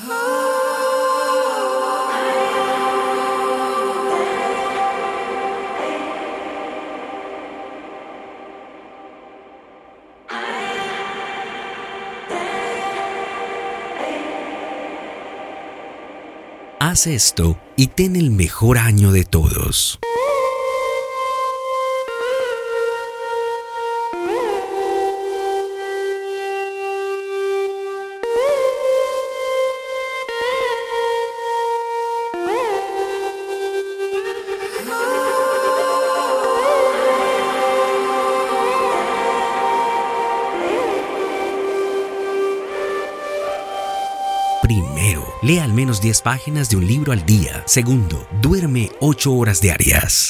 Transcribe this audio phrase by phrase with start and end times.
[0.00, 0.06] Haz
[17.08, 19.98] esto y ten el mejor año de todos.
[44.68, 47.62] Primero, lee al menos 10 páginas de un libro al día.
[47.64, 50.28] Segundo, duerme 8 horas diarias.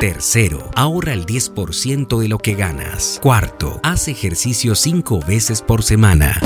[0.00, 3.18] Tercero, ahorra el 10% de lo que ganas.
[3.22, 6.38] Cuarto, haz ejercicio 5 veces por semana.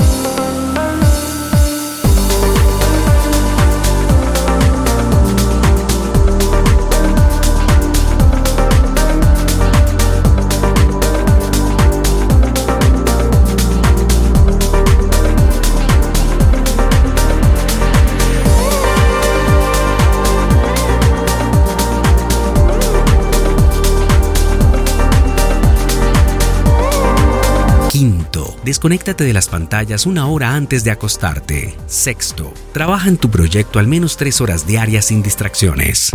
[28.63, 31.75] Desconéctate de las pantallas una hora antes de acostarte.
[31.87, 36.11] Sexto, trabaja en tu proyecto al menos 3 horas diarias sin distracciones.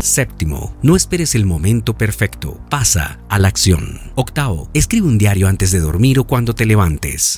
[0.00, 4.00] Séptimo, no esperes el momento perfecto, pasa a la acción.
[4.14, 7.36] Octavo, escribe un diario antes de dormir o cuando te levantes.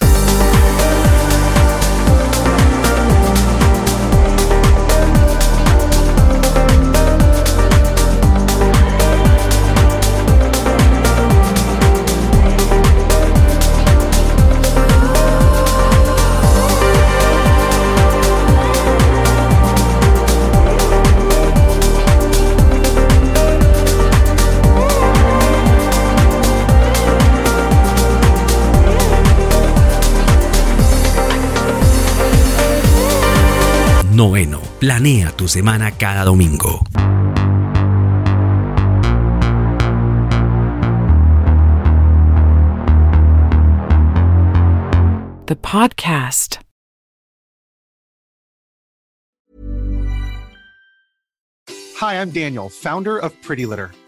[34.20, 36.84] Noveno, planea tu semana cada domingo.
[45.46, 46.60] The podcast.
[51.96, 53.90] Hi, I'm Daniel, founder of Pretty Litter.